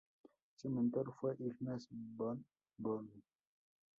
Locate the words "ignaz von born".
1.37-3.11